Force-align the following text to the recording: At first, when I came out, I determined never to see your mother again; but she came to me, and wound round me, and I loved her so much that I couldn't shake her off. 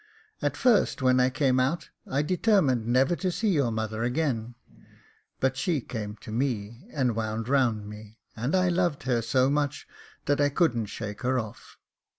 At 0.41 0.57
first, 0.57 1.03
when 1.03 1.19
I 1.19 1.29
came 1.29 1.59
out, 1.59 1.91
I 2.09 2.23
determined 2.23 2.87
never 2.87 3.15
to 3.17 3.31
see 3.31 3.49
your 3.49 3.69
mother 3.71 4.01
again; 4.01 4.55
but 5.39 5.55
she 5.55 5.79
came 5.79 6.15
to 6.21 6.31
me, 6.31 6.87
and 6.91 7.15
wound 7.15 7.47
round 7.47 7.87
me, 7.87 8.17
and 8.35 8.55
I 8.55 8.69
loved 8.69 9.03
her 9.03 9.21
so 9.21 9.47
much 9.51 9.87
that 10.25 10.41
I 10.41 10.49
couldn't 10.49 10.87
shake 10.87 11.21
her 11.21 11.37
off. 11.37 11.77